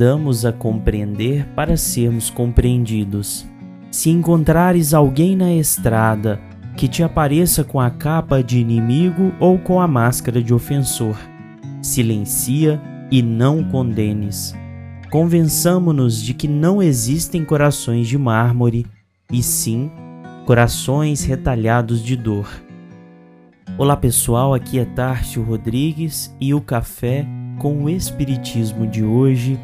[0.00, 3.46] Aprendamos a compreender para sermos compreendidos.
[3.90, 6.40] Se encontrares alguém na estrada
[6.74, 11.18] que te apareça com a capa de inimigo ou com a máscara de ofensor,
[11.82, 14.54] silencia e não condenes.
[15.10, 18.86] Convençamo-nos de que não existem corações de mármore,
[19.30, 19.90] e sim
[20.46, 22.48] corações retalhados de dor.
[23.76, 27.26] Olá pessoal, aqui é Tárcio Rodrigues e o café
[27.58, 29.60] com o Espiritismo de hoje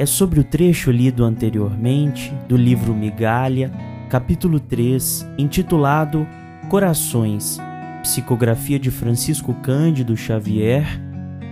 [0.00, 3.70] é sobre o trecho lido anteriormente do livro Migalha,
[4.08, 6.26] capítulo 3, intitulado
[6.70, 7.58] Corações,
[8.00, 10.86] psicografia de Francisco Cândido Xavier,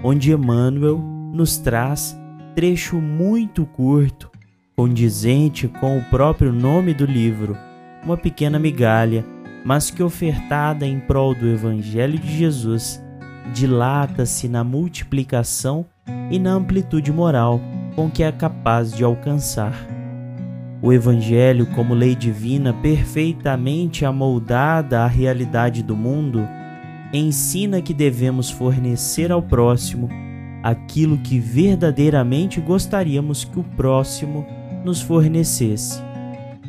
[0.03, 0.97] onde Emmanuel
[1.31, 2.19] nos traz
[2.55, 4.31] trecho muito curto,
[4.75, 7.55] condizente com o próprio nome do livro,
[8.03, 9.27] uma pequena migalha
[9.63, 13.05] mas que ofertada em prol do Evangelho de Jesus,
[13.53, 15.85] dilata-se na multiplicação
[16.31, 17.61] e na amplitude moral
[17.99, 19.75] com que é capaz de alcançar.
[20.81, 26.47] O Evangelho, como lei divina perfeitamente amoldada à realidade do mundo,
[27.13, 30.09] ensina que devemos fornecer ao próximo
[30.63, 34.47] aquilo que verdadeiramente gostaríamos que o próximo
[34.85, 36.01] nos fornecesse.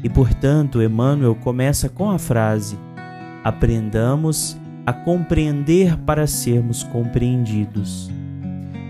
[0.04, 2.76] E portanto, Emmanuel começa com a frase:
[3.44, 8.10] Aprendamos a compreender para sermos compreendidos.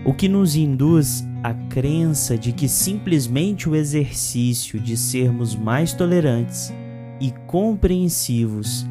[0.05, 6.73] O que nos induz à crença de que simplesmente o exercício de sermos mais tolerantes
[7.19, 8.85] e compreensivos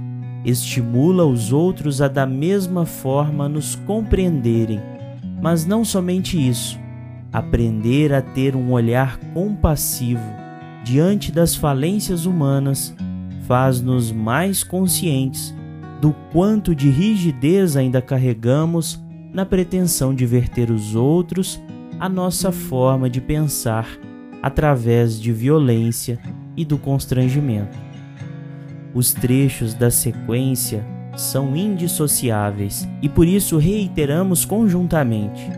[0.45, 4.81] estimula os outros a da mesma forma nos compreenderem,
[5.43, 6.79] mas não somente isso,
[7.33, 10.39] aprender a ter um olhar compassivo
[10.85, 12.95] diante das falências humanas
[13.47, 15.55] faz-nos mais conscientes
[16.01, 19.03] do quanto de rigidez ainda carregamos
[19.33, 21.61] na pretensão de verter os outros
[21.99, 23.87] a nossa forma de pensar
[24.43, 26.19] através de violência
[26.57, 27.77] e do constrangimento.
[28.95, 30.85] Os trechos da sequência
[31.17, 35.51] são indissociáveis e por isso reiteramos conjuntamente: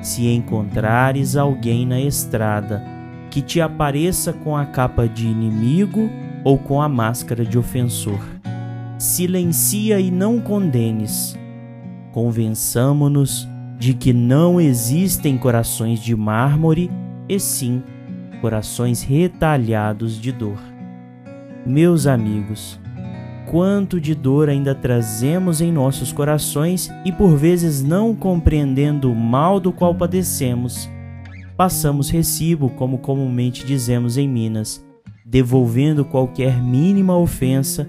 [0.00, 2.82] se encontrares alguém na estrada
[3.30, 6.08] que te apareça com a capa de inimigo
[6.44, 8.20] ou com a máscara de ofensor.
[8.98, 11.36] Silencia e não condenes.
[12.12, 13.48] Convençamo-nos
[13.82, 16.88] de que não existem corações de mármore,
[17.28, 17.82] e sim
[18.40, 20.60] corações retalhados de dor.
[21.66, 22.78] Meus amigos,
[23.50, 29.58] quanto de dor ainda trazemos em nossos corações e por vezes não compreendendo o mal
[29.58, 30.88] do qual padecemos,
[31.56, 34.86] passamos recibo, como comumente dizemos em Minas,
[35.26, 37.88] devolvendo qualquer mínima ofensa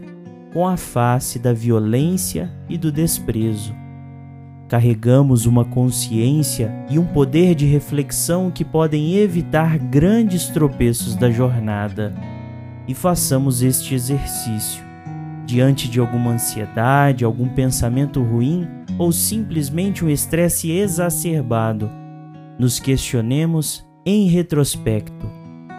[0.52, 3.83] com a face da violência e do desprezo.
[4.74, 12.12] Carregamos uma consciência e um poder de reflexão que podem evitar grandes tropeços da jornada.
[12.88, 14.84] E façamos este exercício.
[15.46, 18.68] Diante de alguma ansiedade, algum pensamento ruim
[18.98, 21.88] ou simplesmente um estresse exacerbado,
[22.58, 25.30] nos questionemos em retrospecto.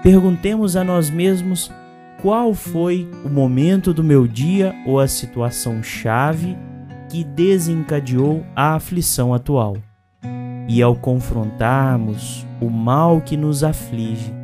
[0.05, 1.69] Perguntemos a nós mesmos
[2.23, 6.57] qual foi o momento do meu dia ou a situação chave
[7.15, 9.77] que desencadeou a aflição atual.
[10.67, 14.35] E ao confrontarmos o mal que nos aflige,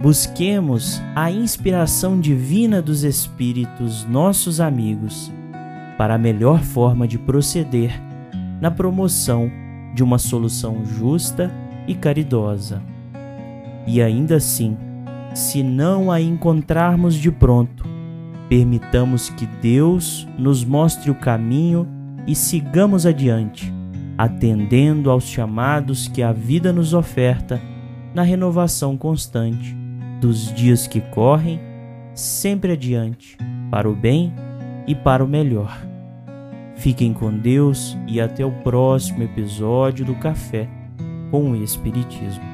[0.00, 5.32] busquemos a inspiração divina dos Espíritos, nossos amigos,
[5.98, 8.00] para a melhor forma de proceder
[8.60, 9.50] na promoção
[9.92, 11.50] de uma solução justa
[11.88, 12.80] e caridosa.
[13.88, 14.76] E ainda assim,
[15.34, 17.84] se não a encontrarmos de pronto,
[18.48, 21.88] permitamos que Deus nos mostre o caminho
[22.26, 23.72] e sigamos adiante,
[24.16, 27.60] atendendo aos chamados que a vida nos oferta
[28.14, 29.76] na renovação constante
[30.20, 31.60] dos dias que correm,
[32.14, 33.36] sempre adiante,
[33.70, 34.32] para o bem
[34.86, 35.76] e para o melhor.
[36.76, 40.68] Fiquem com Deus e até o próximo episódio do Café
[41.30, 42.53] com o Espiritismo.